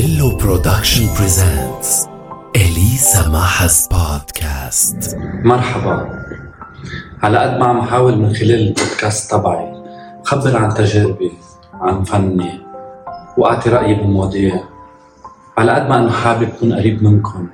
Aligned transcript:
ليلو 0.00 0.36
production 0.36 1.06
presents 1.18 2.06
إليسا 2.56 3.28
محس 3.28 3.88
بودكاست 3.88 5.16
مرحبا. 5.44 6.24
على 7.22 7.38
قد 7.38 7.58
ما 7.58 7.66
عم 7.66 7.82
حاول 7.82 8.18
من 8.18 8.34
خلال 8.34 8.68
البودكاست 8.68 9.30
تبعي 9.30 9.72
خبر 10.24 10.56
عن 10.56 10.74
تجاربي 10.74 11.32
عن 11.80 12.04
فني 12.04 12.60
وأعطي 13.36 13.70
رأيي 13.70 13.94
بمواضيع 13.94 14.60
على 15.58 15.72
قد 15.72 15.88
ما 15.88 15.98
أنه 15.98 16.10
حابب 16.10 16.48
كون 16.60 16.72
قريب 16.72 17.02
منكم 17.02 17.48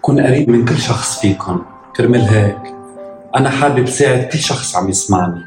كون 0.00 0.20
قريب 0.20 0.50
من 0.50 0.64
كل 0.64 0.78
شخص 0.78 1.20
فيكم. 1.20 1.62
كرمال 1.96 2.20
هيك 2.20 2.74
أنا 3.36 3.50
حابب 3.50 3.86
ساعد 3.86 4.28
كل 4.32 4.38
شخص 4.38 4.76
عم 4.76 4.88
يسمعني 4.88 5.40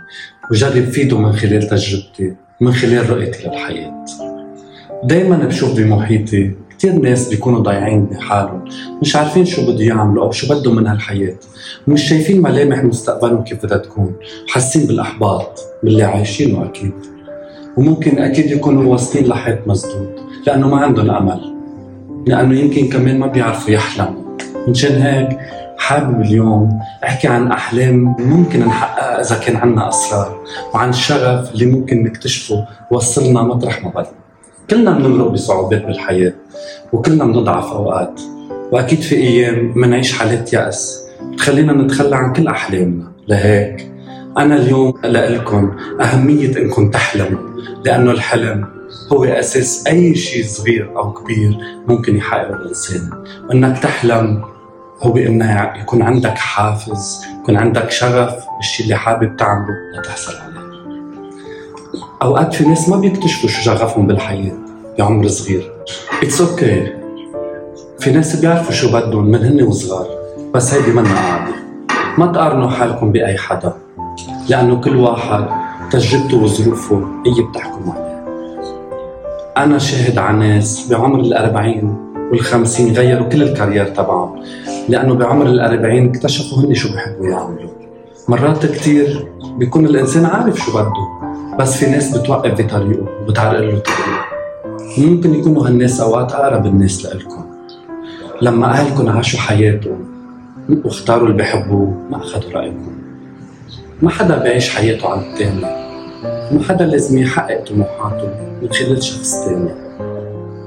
وجرب 0.52 0.90
فيده 0.90 1.18
من 1.18 1.34
خلال 1.34 1.70
تجربتي 1.70 2.36
من 2.62 2.74
خلال 2.74 3.10
رؤيتي 3.10 3.48
للحياة. 3.48 4.06
دايما 5.04 5.36
بشوف 5.36 5.78
بمحيطي 5.78 6.52
كتير 6.70 6.94
ناس 6.94 7.30
بيكونوا 7.30 7.60
ضايعين 7.60 8.06
بحالهم 8.06 8.66
مش 9.02 9.16
عارفين 9.16 9.46
شو 9.46 9.72
بده 9.72 9.84
يعملوا 9.84 10.24
أو 10.24 10.32
شو 10.32 10.54
بدهم 10.54 10.76
من 10.76 10.88
هالحياة. 10.88 11.36
ومش 11.88 12.10
شايفين 12.10 12.42
ملامح 12.42 12.84
مستقبلهم 12.84 13.44
كيف 13.44 13.66
بدها 13.66 13.78
تكون 13.78 14.14
حاسين 14.48 14.88
بالأحباط 14.88 15.60
باللي 15.84 16.04
عايشينه 16.04 16.66
أكيد. 16.66 16.92
وممكن 17.78 18.20
أكيد 18.20 18.52
يكونوا 18.52 18.92
واصلين 18.92 19.28
لحيط 19.28 19.68
مسدود 19.68 20.10
لأنه 20.48 20.68
ما 20.68 20.78
عندهم 20.78 21.12
أمل 21.12 21.56
لأنه 22.28 22.60
يمكن 22.60 22.90
كمان 22.90 23.20
ما 23.20 23.28
بيعرفوا 23.28 23.72
يحلموا. 23.72 24.38
منشان 24.68 25.02
هيك 25.02 25.40
حابب 25.78 26.22
اليوم 26.22 26.80
أحكي 27.04 27.28
عن 27.28 27.52
أحلام 27.52 28.16
ممكن 28.20 28.60
نحققها 28.60 29.22
إذا 29.22 29.36
كان 29.36 29.56
عنا 29.56 29.88
اصرار 29.88 30.40
وعن 30.74 30.90
الشغف 30.90 31.54
اللي 31.54 31.66
ممكن 31.66 32.04
نكتشفه 32.04 32.68
وصلنا 32.92 33.42
مطرح 33.44 33.84
ما 33.84 33.90
بدنا. 33.90 34.19
كلنا 34.70 34.92
بنمرق 34.92 35.28
بصعوبات 35.28 35.86
بالحياة 35.86 36.34
وكلنا 36.94 37.26
بنضعف 37.26 37.72
أوقات. 37.72 38.22
وأكيد 38.72 39.02
في 39.02 39.16
أيام 39.16 39.74
منعيش 39.76 40.14
حالات 40.14 40.54
يأس 40.54 41.08
بتخلينا 41.22 41.74
نتخلى 41.74 42.16
عن 42.16 42.34
كل 42.34 42.48
أحلامنا. 42.48 43.12
لهيك 43.28 43.92
أنا 44.38 44.56
اليوم 44.56 44.94
لكم 45.04 45.78
أهمية 46.02 46.58
إنكم 46.58 46.90
تحلموا 46.92 47.40
لأنه 47.86 48.12
الحلم 48.12 48.68
هو 49.14 49.24
أساس 49.24 49.88
أي 49.88 50.16
شيء 50.16 50.46
صغير 50.46 50.98
أو 50.98 51.14
كبير 51.14 51.58
ممكن 51.88 52.18
يحققه 52.18 52.56
الإنسان. 52.56 53.10
وإنك 53.50 53.80
تحلم 53.80 54.44
هو 55.02 55.18
إنه 55.18 55.74
يكون 55.82 56.02
عندك 56.02 56.38
حافز 56.38 57.22
يكون 57.42 57.58
عندك 57.58 57.92
شغف 57.92 58.34
بالشيء 58.58 58.86
اللي 58.86 58.96
حابب 58.96 59.38
تعمله 59.38 59.76
لتحصل 59.98 60.34
عليه. 60.38 60.59
أوقات 62.22 62.54
في 62.54 62.66
ناس 62.66 62.90
ما 62.90 62.98
بيكتشفوا 62.98 63.50
شو 63.50 63.62
شغفهم 63.62 64.08
بالحياة 64.08 64.52
بعمر 65.00 65.28
صغير. 65.28 65.72
it's 66.24 66.42
okay 66.42 66.86
okay. 66.86 66.90
في 68.00 68.12
ناس 68.12 68.36
بيعرفوا 68.36 68.72
شو 68.72 68.92
بدهم 68.92 69.26
من 69.26 69.46
هن 69.46 69.64
وصغار 69.64 70.08
بس 70.54 70.74
هيدي 70.74 70.92
منا 70.92 71.16
قاعدة. 71.16 71.54
ما 72.18 72.26
تقارنوا 72.28 72.70
حالكم 72.70 73.12
بأي 73.12 73.38
حدا 73.38 73.74
لأنه 74.50 74.82
كل 74.82 74.96
واحد 74.96 75.46
تجربته 75.92 76.38
وظروفه 76.38 76.96
هي 77.26 77.44
بتحكم 77.44 77.92
عليه 77.92 78.26
أنا 79.58 79.78
شاهد 79.78 80.18
على 80.18 80.38
ناس 80.38 80.88
بعمر 80.92 81.20
الأربعين 81.20 81.96
والخمسين 82.32 82.94
غيروا 82.94 83.30
كل 83.30 83.44
ال 83.44 83.50
career 83.50 83.86
تبعهم 83.86 84.44
لأنه 84.90 85.14
بعمر 85.14 85.46
الأربعين 85.46 86.10
اكتشفوا 86.10 86.64
هن 86.64 86.74
شو 86.74 86.94
بحبوا 86.94 87.28
يعملوا. 87.28 87.70
مرات 88.28 88.66
كتير 88.66 89.28
بيكون 89.58 89.86
الإنسان 89.86 90.26
عارف 90.26 90.58
شو 90.60 90.72
بده 90.72 91.19
بس 91.60 91.78
في 91.78 91.92
ناس 91.92 92.18
بتوقف 92.18 92.62
بطريقه 92.62 93.06
وبتعرق 93.22 93.60
له 93.60 93.80
طريقه. 93.80 94.26
ممكن 94.98 95.36
يكونوا 95.36 95.68
هالناس 95.68 96.00
أوقات 96.02 96.32
أقرب 96.32 96.66
الناس 96.66 97.06
لإلكم. 97.06 97.46
لما 98.42 98.68
اهلكم 98.68 99.10
عاشوا 99.10 99.40
حياتهم 99.40 100.06
واختاروا 100.86 101.28
اللي 101.28 101.38
بحبوه 101.38 101.98
ما 102.10 102.18
أخذوا 102.18 102.52
رأيكم. 102.52 102.92
ما 104.02 104.10
حدا 104.10 104.38
بيعيش 104.38 104.76
حياته 104.76 105.10
عن 105.10 105.20
التاني. 105.20 105.62
ما 106.52 106.64
حدا 106.70 106.86
لازم 106.86 107.18
يحقق 107.18 107.64
طموحاته 107.64 108.30
من 108.62 108.70
خلال 108.72 109.04
شخص 109.04 109.46
تاني. 109.46 109.72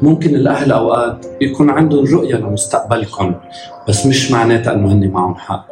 ممكن 0.03 0.35
الأهل 0.35 0.73
أوقات 0.73 1.27
يكون 1.41 1.71
عندهم 1.71 2.05
رؤية 2.05 2.37
لمستقبلكم 2.37 3.35
بس 3.89 4.07
مش 4.07 4.33
معناتها 4.33 4.73
إنه 4.73 4.93
هن 4.93 5.11
معهم 5.11 5.35
حق. 5.35 5.67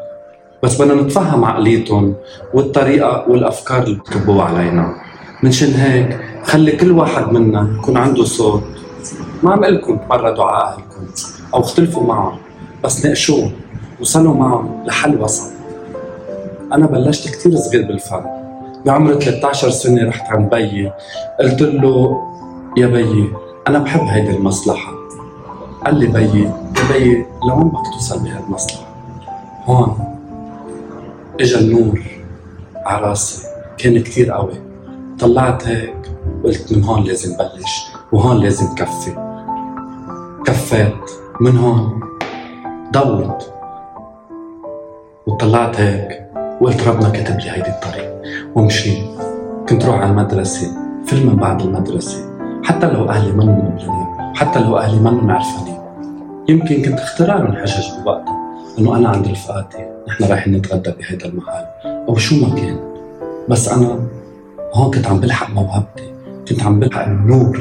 بس 0.63 0.83
بدنا 0.83 1.03
نتفهم 1.03 1.45
عقليتهم 1.45 2.15
والطريقة 2.55 3.25
والأفكار 3.29 3.83
اللي 3.83 3.95
بتكبوها 3.99 4.45
علينا. 4.45 4.95
منشان 5.43 5.69
هيك 5.75 6.21
خلي 6.45 6.73
كل 6.73 6.93
واحد 6.93 7.33
منا 7.33 7.77
يكون 7.79 7.97
عنده 7.97 8.25
صوت. 8.25 8.63
ما 9.43 9.53
عم 9.53 9.65
لكم 9.65 9.97
تمردوا 9.97 10.45
على 10.45 10.65
أهلكم 10.65 11.07
أو 11.55 11.61
اختلفوا 11.61 12.07
معهم 12.07 12.39
بس 12.85 13.05
ناقشوه 13.07 13.53
وصلوا 14.01 14.35
معهم 14.35 14.85
لحل 14.87 15.23
وسط. 15.23 15.51
أنا 16.73 16.87
بلشت 16.87 17.29
كثير 17.29 17.57
صغير 17.57 17.87
بالفن 17.87 18.23
بعمر 18.87 19.15
13 19.15 19.71
سنة 19.71 20.09
رحت 20.09 20.33
عند 20.33 20.51
بيي 20.51 20.93
قلت 21.41 21.63
له 21.63 22.23
يا 22.77 22.87
بيي 22.87 23.33
أنا 23.69 23.79
بحب 23.79 24.01
هيدي 24.01 24.31
المصلحة. 24.31 24.93
قال 25.85 25.95
لي 25.99 26.07
بيي 26.07 26.43
يا 26.43 26.93
بيي 26.93 27.27
لوين 27.49 27.69
بدك 27.69 27.93
توصل 27.95 28.19
بهالمصلحة؟ 28.19 28.87
هون. 29.67 30.11
اجى 31.41 31.59
النور 31.59 32.01
على 32.77 33.07
راسي. 33.07 33.47
كان 33.79 34.03
كثير 34.03 34.33
قوي. 34.33 34.53
طلعت 35.19 35.69
هيك 35.69 35.97
قلت 36.45 36.73
من 36.73 36.85
هون 36.85 37.05
لازم 37.05 37.37
بلش 37.37 37.87
وهون 38.13 38.37
لازم 38.37 38.75
كفي. 38.75 39.41
كفيت. 40.47 41.11
من 41.41 41.57
هون 41.57 42.01
ضوت 42.93 43.53
وطلعت 45.27 45.81
هيك 45.81 46.31
وقلت 46.61 46.89
ربنا 46.89 47.09
كتب 47.09 47.39
لي 47.39 47.51
هيدي 47.51 47.71
الطريق. 47.71 48.23
ومشيت. 48.55 49.05
كنت 49.69 49.85
روح 49.85 49.97
على 49.97 50.11
المدرسة 50.11 50.77
فيلم 51.07 51.27
من 51.27 51.37
بعد 51.37 51.61
المدرسة. 51.61 52.31
حتى 52.65 52.87
لو 52.87 53.09
أهلي 53.09 53.33
منهم 53.33 53.59
مبلغين 53.59 54.35
حتى 54.35 54.59
لو 54.61 54.79
أهلي 54.79 55.01
منهم 55.01 55.31
عرفانين 55.31 55.79
يمكن 56.49 56.83
كنت 56.83 56.99
اختراع 57.01 57.39
من 57.39 57.57
حجج 57.57 57.85
بوقتها 58.05 58.40
إنه 58.79 58.97
أنا 58.97 59.09
عند 59.09 59.29
رفقاتي 59.29 59.87
نحن 60.09 60.25
رايحين 60.25 60.53
نتغدى 60.53 60.91
بهيدا 60.91 61.27
المحل 61.27 61.65
أو 62.09 62.17
شو 62.17 62.47
ما 62.47 62.55
كان. 62.55 62.79
بس 63.49 63.69
أنا 63.69 64.01
هون 64.75 64.91
كنت 64.91 65.07
عم 65.07 65.21
بلحق 65.21 65.51
موهبتي. 65.51 66.13
كنت 66.49 66.63
عم 66.63 66.81
بلحق 66.81 67.05
النور 67.05 67.61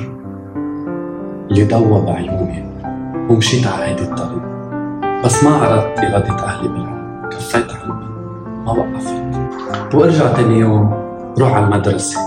اللي 1.52 1.64
ضوى 1.64 2.02
بعيوني. 2.06 2.66
ومشيت 3.30 3.68
على 3.68 3.86
هيدي 3.86 4.04
الطريق. 4.04 4.42
بس 5.26 5.44
ما 5.44 5.50
عرضت 5.50 6.00
إرادة 6.00 6.44
أهلي 6.46 6.68
بالعمر 6.68 7.30
كفيت 7.30 7.72
علمي 7.72 8.06
ما 8.66 8.72
وقفت. 8.72 9.96
وأرجع 9.96 10.34
تاني 10.34 10.60
يوم 10.60 10.94
روح 11.40 11.54
على 11.54 11.66
المدرسة. 11.66 12.20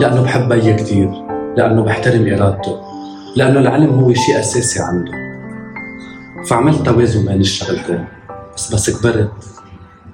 لأنه 0.00 0.22
بحب 0.22 0.48
بيي 0.48 0.74
كتير. 0.74 1.10
لأنه 1.56 1.82
بحترم 1.82 2.34
إرادته. 2.34 2.80
لأنه 3.36 3.60
العلم 3.60 3.90
هو 3.90 4.12
شيء 4.14 4.38
أساسي 4.40 4.82
عنده. 4.82 5.12
فعملت 6.48 6.86
توازن 6.86 7.26
بين 7.26 7.40
الشغلتين. 7.40 8.04
بس 8.62 8.74
بس 8.74 8.90
كبرت. 8.90 9.30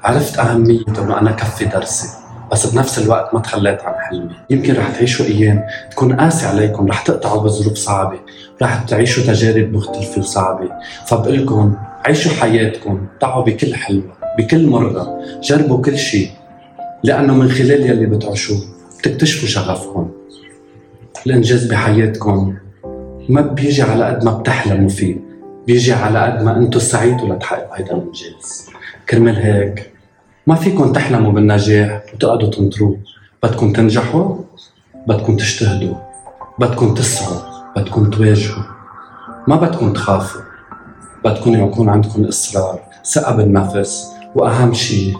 عرفت 0.02 0.38
أهمية 0.38 0.80
إنه 0.88 1.18
أنا 1.18 1.30
كفي 1.32 1.64
درسي 1.64 2.08
بس 2.52 2.66
بنفس 2.66 2.98
الوقت 2.98 3.34
ما 3.34 3.40
تخليت 3.40 3.82
عن 3.82 3.94
حلمي. 3.94 4.34
يمكن 4.50 4.74
رح 4.74 4.90
تعيشوا 4.90 5.26
أيام 5.26 5.62
تكون 5.90 6.12
قاسي 6.12 6.46
عليكم 6.46 6.86
رح 6.86 7.02
تقطعوا 7.02 7.42
بظروف 7.42 7.76
صعبة 7.76 8.18
رح 8.62 8.82
تعيشوا 8.82 9.24
تجارب 9.24 9.72
مختلفة 9.72 10.20
وصعبة. 10.20 10.70
فبقلكم 11.06 11.76
عيشوا 12.04 12.32
حياتكم 12.32 13.06
ضعوا 13.20 13.44
بكل 13.44 13.74
حلوة 13.74 14.12
بكل 14.38 14.66
مرة 14.66 15.18
جربوا 15.42 15.82
كل 15.82 15.98
شيء 15.98 16.30
لأنه 17.04 17.34
من 17.34 17.48
خلال 17.50 17.90
يلي 17.90 18.06
بتعيشوه 18.06 18.60
بتكتشفوا 18.98 19.48
شغفكم. 19.48 20.10
الإنجاز 21.26 21.64
بحياتكم 21.66 22.54
ما 23.28 23.40
بيجي 23.40 23.82
على 23.82 24.04
قد 24.04 24.24
ما 24.24 24.32
بتحلموا 24.32 24.88
فيه. 24.88 25.27
بيجي 25.68 25.92
على 25.92 26.18
قد 26.18 26.42
ما 26.42 26.56
أنتم 26.56 26.80
سعيتوا 26.80 27.28
لتحققوا 27.28 27.76
هيدا 27.76 27.92
الإنجاز 27.92 28.70
كرمال 29.10 29.36
هيك 29.36 29.92
ما 30.46 30.54
فيكم 30.54 30.92
تحلموا 30.92 31.32
بالنجاح 31.32 32.02
وتقعدوا 32.14 32.50
تنطروا. 32.50 32.96
بدكم 33.42 33.72
تنجحوا 33.72 34.36
بدكم 35.06 35.36
تجتهدوا. 35.36 35.94
بدكم 36.58 36.94
تسعوا 36.94 37.40
بدكم 37.76 38.10
تواجهوا. 38.10 38.62
ما 39.48 39.56
بدكم 39.56 39.92
تخافوا. 39.92 40.40
بدكم 41.24 41.54
يكون 41.54 41.88
عندكم 41.88 42.24
إصرار 42.24 42.80
ثقة 43.04 43.36
بالنفس. 43.36 44.06
وأهم 44.34 44.74
شيء 44.74 45.16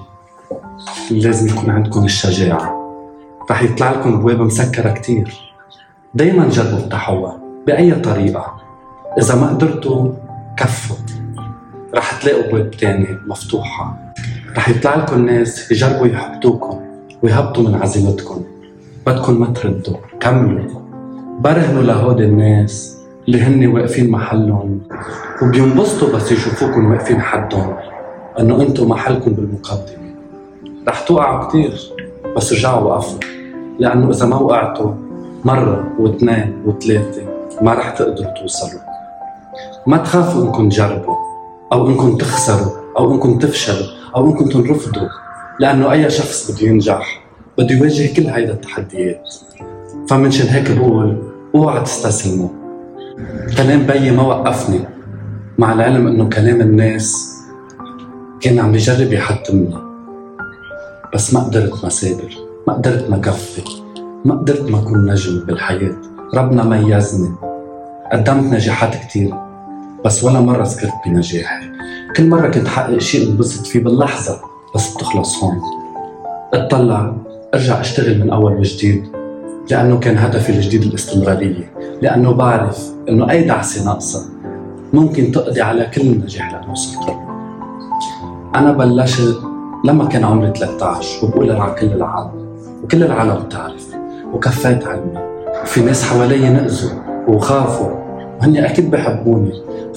لازم 1.10 1.48
يكون 1.48 1.70
عندكم 1.70 2.04
الشجاعة. 2.04 2.94
رح 3.50 3.62
يطلع 3.62 3.90
لكم 3.90 4.20
بواب 4.20 4.40
مسكرة 4.40 4.90
كتير. 4.90 5.40
دايما 6.14 6.48
جربوا 6.48 6.78
افتحوها 6.78 7.40
بأي 7.66 7.94
طريقة. 7.94 8.60
إذا 9.18 9.34
ما 9.34 9.46
قدرتوا 9.46 10.12
كفوا. 10.58 10.96
رح 11.94 12.22
تلاقوا 12.22 12.50
بواب 12.50 12.70
تانية 12.70 13.20
مفتوحة. 13.26 14.12
رح 14.56 14.69
يطلع 14.69 14.94
لكم 14.94 15.26
ناس 15.26 15.70
يجربوا 15.70 16.06
يحبطوكم 16.06 16.81
ويهبطوا 17.22 17.69
من 17.69 17.75
عزيمتكم. 17.75 18.43
بدكم 19.06 19.40
ما 19.40 19.46
تردوا 19.46 19.96
كملوا. 20.20 20.81
برهنوا 21.40 21.82
لهود 21.82 22.20
الناس 22.20 22.99
اللي 23.28 23.43
هن 23.43 23.66
واقفين 23.66 24.10
محلهم 24.10 24.81
وبينبسطوا 25.43 26.16
بس 26.16 26.32
يشوفوكم 26.32 26.90
واقفين 26.90 27.20
حدهم 27.20 27.76
إنه 28.40 28.62
أنتم 28.62 28.88
محلكم 28.88 29.32
بالمقدمة. 29.32 30.14
رح 30.88 31.00
توقعوا 31.00 31.49
كثير 31.49 31.81
بس 32.37 32.52
رجعوا 32.52 32.81
وقفوا. 32.81 33.20
لأنه 33.78 34.10
إذا 34.10 34.26
ما 34.26 34.37
وقعتوا 34.37 34.94
مرة 35.44 35.93
واثنين 35.99 36.62
وثلاثة 36.66 37.22
ما 37.62 37.75
رح 37.75 37.90
تقدروا 37.90 38.31
توصلوا. 38.40 38.88
ما 39.86 39.96
تخافوا 39.96 40.42
انكم 40.42 40.69
تجربوا 40.69 41.16
أو 41.72 41.88
انكم 41.88 42.16
تخسروا 42.16 42.72
أو 42.98 43.14
انكم 43.14 43.38
تفشلوا 43.38 43.86
أو 44.16 44.26
انكم 44.26 44.48
تنرفضوا 44.48 45.08
لأنه 45.60 45.92
أي 45.92 46.10
شخص 46.10 46.50
بده 46.50 46.66
ينجح 46.66 47.25
بده 47.58 47.75
يواجه 47.75 48.14
كل 48.14 48.26
هيدا 48.26 48.52
التحديات. 48.52 49.34
فمنشان 50.08 50.46
هيك 50.46 50.70
بقول 50.70 51.22
اوعى 51.54 51.80
تستسلموا. 51.80 52.48
كلام 53.56 53.86
بيي 53.86 54.10
ما 54.10 54.22
وقفني 54.22 54.80
مع 55.58 55.72
العلم 55.72 56.06
إنه 56.06 56.28
كلام 56.28 56.60
الناس 56.60 57.34
كان 58.40 58.58
عم 58.58 58.74
يجرب 58.74 59.12
يحطمني 59.12 59.76
بس 61.14 61.34
ما 61.34 61.40
قدرت 61.40 61.84
ما 61.84 61.90
سابر 61.90 62.34
ما 62.66 62.74
قدرت 62.74 63.10
ما 63.10 63.19
كفي 63.19 63.62
ما 64.24 64.34
قدرت 64.34 64.70
ما 64.70 64.78
أكون 64.78 65.10
نجم 65.10 65.46
بالحياة. 65.46 65.96
ربنا 66.34 66.64
ميزني. 66.64 67.34
قدمت 68.12 68.52
نجاحات 68.52 68.94
كتير. 68.94 69.34
بس 70.08 70.25
ولا 70.25 70.40
مرة 70.40 70.64
سكرت 70.64 70.93
بنجاحي 71.06 71.66
كل 72.16 72.28
مرة 72.28 72.49
كنت 72.49 72.69
حقق 72.69 72.99
شيء 72.99 73.31
انبسط 73.31 73.66
فيه 73.66 73.84
باللحظة 73.84 74.40
بس 74.75 74.94
بتخلص 74.94 75.44
هون. 75.44 75.60
اطلع 76.55 77.14
أرجع 77.55 77.81
أشتغل 77.81 78.20
من 78.20 78.31
أول 78.31 78.52
وجديد 78.52 79.05
لأنه 79.70 79.99
كان 79.99 80.19
هدفي 80.19 80.50
الجديد 80.50 80.82
الاستمرارية 80.82 81.72
لأنه 82.02 82.32
بعرف 82.32 82.90
إنه 83.08 83.31
أي 83.31 83.44
دعسة 83.44 83.84
ناقصة 83.84 84.26
ممكن 84.93 85.32
تقضي 85.32 85.60
على 85.60 85.90
كل 85.94 86.00
النجاح 86.00 86.55
اللي 86.55 86.72
وصلت 86.72 87.08
له 87.08 87.20
أنا 88.55 88.72
بلشت 88.72 89.37
لما 89.84 90.05
كان 90.05 90.25
عمري 90.25 90.52
13 90.58 91.26
وبقولها 91.26 91.62
على 91.62 91.75
كل 91.75 91.87
العالم 91.87 92.31
وكل 92.84 93.02
العالم 93.02 93.34
بتعرف 93.34 93.87
وكفيت 94.32 94.87
علمي 94.87 95.19
وفي 95.62 95.81
ناس 95.81 96.05
حوالي 96.05 96.50
نقزوا 96.50 96.90
وخافوا 97.28 98.07
وهن 98.38 98.56
أكيد 98.56 98.90
بحبوني. 98.90 99.52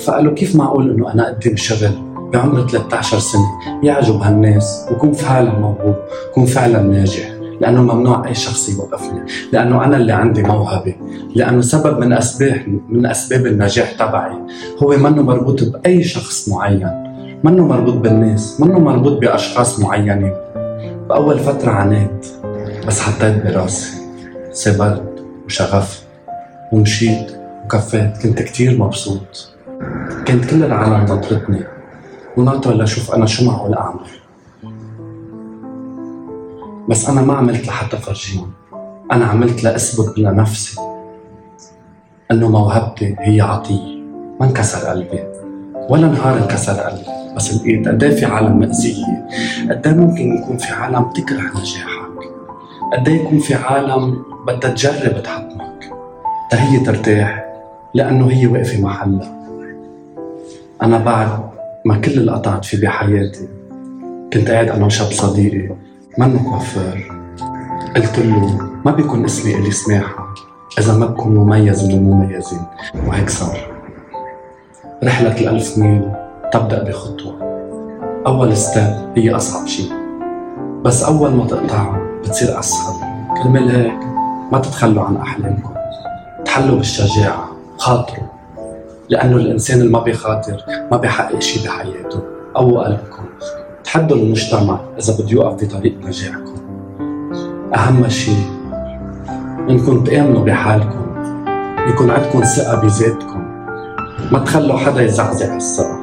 فقالوا 0.05 0.33
كيف 0.33 0.55
معقول 0.55 0.91
إنه 0.91 1.13
أنا 1.13 1.27
اقدم 1.27 1.55
شغل 1.55 1.91
بعمر 2.33 2.67
13 2.67 3.19
سنة. 3.19 3.81
يعجب 3.83 4.15
هالناس 4.15 4.85
وكون 4.91 5.11
فعلا 5.11 5.59
موهوب 5.59 5.95
كون 6.33 6.45
فعلا 6.45 6.81
ناجح. 6.81 7.31
لأنه 7.61 7.81
ممنوع 7.81 8.27
أي 8.27 8.35
شخص 8.35 8.69
يوقفني. 8.69 9.21
لأنه 9.53 9.83
أنا 9.83 9.97
اللي 9.97 10.13
عندي 10.13 10.43
موهبة. 10.43 10.95
لأنه 11.35 11.61
سبب 11.61 11.99
من 11.99 12.13
أسباب 12.13 12.79
من 12.89 13.05
أسباب 13.05 13.45
النجاح 13.45 13.91
تبعي 13.91 14.35
هو 14.83 14.89
منه 14.89 15.21
مربوط 15.21 15.63
بأي 15.63 16.03
شخص 16.03 16.49
معين. 16.49 16.89
منه 17.43 17.67
مربوط 17.67 17.93
بالناس 17.93 18.61
منه 18.61 18.79
مربوط 18.79 19.21
بأشخاص 19.21 19.79
معينين. 19.79 20.33
بأول 21.09 21.39
فترة 21.39 21.71
عانيت 21.71 22.27
بس 22.87 22.99
حطيت 22.99 23.43
براسي. 23.45 24.01
صبرت 24.51 25.23
وشغفت 25.45 26.03
ومشيت 26.71 27.40
وكفيت 27.71 28.17
كنت 28.23 28.41
كتير 28.41 28.77
مبسوط. 28.77 29.49
كانت 30.25 30.45
كل 30.45 30.63
العالم 30.63 31.05
ناطرتني 31.05 31.63
وناطرة 32.37 32.73
لأشوف 32.73 33.15
أنا 33.15 33.25
شو 33.25 33.45
معقول 33.45 33.73
أعمل. 33.73 34.07
بس 36.89 37.09
أنا 37.09 37.21
ما 37.21 37.33
عملت 37.33 37.67
لحتى 37.67 37.97
فرجيهم 37.97 38.51
أنا 39.11 39.25
عملت 39.25 39.63
لأثبت 39.63 40.19
لنفسي. 40.19 40.79
إنه 42.31 42.49
موهبتي 42.49 43.15
هي 43.19 43.41
عطية. 43.41 44.01
ما 44.39 44.45
انكسر 44.45 44.87
قلبي. 44.87 45.23
ولا 45.89 46.07
نهار 46.07 46.37
انكسر 46.37 46.73
قلبي. 46.73 47.35
بس 47.35 47.53
لقيت 47.53 47.87
قد 47.87 48.09
في 48.09 48.25
عالم 48.25 48.59
مأذية. 48.59 49.27
قد 49.69 49.97
ممكن 49.97 50.35
يكون 50.35 50.57
في 50.57 50.73
عالم 50.73 51.03
تكره 51.03 51.41
نجاحك. 51.41 52.31
قد 52.93 53.07
يكون 53.07 53.39
في 53.39 53.53
عالم 53.53 54.23
بدها 54.47 54.71
تجرب 54.71 55.23
تحطمك. 55.23 55.93
هي 56.53 56.79
ترتاح. 56.79 57.40
لأنه 57.93 58.31
هي 58.31 58.47
واقفة 58.47 58.81
محلها. 58.81 59.41
أنا 60.81 60.97
بعد 60.97 61.27
ما 61.85 61.97
كل 61.97 62.11
اللي 62.11 62.31
قطعت 62.31 62.65
فيه 62.65 62.81
بحياتي 62.81 63.47
كنت 64.33 64.49
قاعد 64.49 64.69
أنا 64.69 64.85
وشاب 64.85 65.11
صديقي 65.11 65.75
منه 66.17 66.43
كوافير. 66.49 67.11
قلت 67.95 68.19
له 68.19 68.69
ما 68.85 68.91
بيكون 68.91 69.25
اسمي 69.25 69.55
إلي 69.55 69.71
سماحة. 69.71 70.33
إذا 70.79 70.97
ما 70.97 71.05
بكون 71.05 71.35
مميز 71.35 71.85
من 71.85 71.91
المميزين. 71.91 72.61
وهيك 73.07 73.29
صار. 73.29 73.57
رحلة 75.03 75.41
الألف 75.41 75.77
ميل 75.77 76.11
تبدأ 76.53 76.83
بخطوة. 76.83 77.33
أول 78.27 78.57
ستيب 78.57 79.11
هي 79.15 79.35
أصعب 79.35 79.67
شيء 79.67 79.91
بس 80.83 81.03
أول 81.03 81.31
ما 81.31 81.47
تقطعها 81.47 81.99
بتصير 82.23 82.59
أسهل. 82.59 82.95
كرمال 83.43 83.69
هيك 83.69 83.99
ما 84.51 84.59
تتخلوا 84.59 85.03
عن 85.03 85.17
أحلامكم. 85.17 85.73
تحلوا 86.45 86.77
بالشجاعة. 86.77 87.50
خاطروا 87.81 88.27
لأنه 89.09 89.35
الإنسان 89.35 89.79
اللي 89.79 89.91
ما 89.91 89.99
بيخاطر 89.99 90.63
ما 90.91 90.97
بيحقق 90.97 91.39
شيء 91.39 91.67
بحياته 91.67 92.19
أو 92.55 92.81
قلبكم. 92.81 93.23
تحدوا 93.83 94.17
المجتمع 94.17 94.79
إذا 94.99 95.13
بده 95.13 95.29
يوقف 95.29 95.63
بطريق 95.63 95.97
نجاحكم 96.05 96.55
أهم 97.75 98.09
شيء 98.09 98.45
إنكم 99.69 100.03
تآمنوا 100.03 100.43
بحالكم 100.43 101.05
يكون 101.89 102.09
عندكم 102.09 102.43
ثقة 102.43 102.81
بذاتكم. 102.81 103.41
ما 104.31 104.39
تخلوا 104.39 104.77
حدا 104.77 105.01
يزعزع 105.01 105.55
الثقة. 105.55 106.01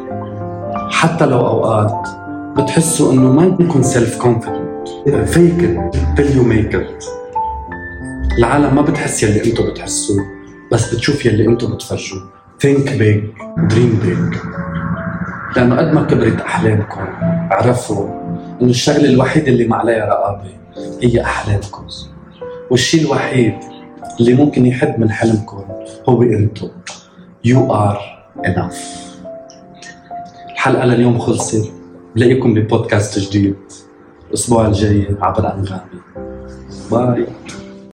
حتى 0.90 1.26
لو 1.26 1.38
أوقات 1.38 2.08
بتحسوا 2.56 3.12
إنه 3.12 3.32
ما 3.32 3.42
عندكم 3.42 3.82
self 3.82 4.22
confident 4.22 4.88
fake 5.26 5.80
till 6.16 6.36
you 6.36 6.42
make 6.42 6.86
العالم 8.38 8.74
ما 8.74 8.82
بتحس 8.82 9.22
يلي 9.22 9.50
أنتم 9.50 9.66
بتحسوه. 9.66 10.37
بس 10.72 10.94
بتشوف 10.94 11.26
يلي 11.26 11.46
أنتم 11.46 11.74
بتفرجوه 11.74 12.28
think 12.60 12.92
big 12.92 13.24
dream 13.56 14.00
big 14.02 14.38
لأنه 15.56 15.76
قد 15.76 15.92
ما 15.92 16.02
كبرت 16.02 16.40
أحلامكم 16.40 17.00
عرفوا 17.50 18.08
إنه 18.62 18.70
الشغلة 18.70 19.08
الوحيدة 19.08 19.48
اللي 19.48 19.66
ما 19.66 19.76
عليها 19.76 20.06
رقابة 20.06 20.50
هي 21.02 21.22
أحلامكم. 21.22 21.86
والشيء 22.70 23.04
الوحيد 23.04 23.54
اللي 24.20 24.34
ممكن 24.34 24.66
يحد 24.66 25.00
من 25.00 25.10
حلمكم 25.10 25.64
هو 26.08 26.22
أنتم 26.22 26.68
you 27.44 27.74
are 27.74 28.00
enough 28.46 29.08
الحلقة 30.52 30.84
لليوم 30.84 31.18
خلصت. 31.18 31.72
بلاقيكم 32.16 32.54
ببودكاست 32.54 33.18
جديد. 33.18 33.56
الأسبوع 34.28 34.66
الجاي 34.66 35.16
عبر 35.20 35.54
أنغامي. 35.54 36.00
باي 36.90 37.26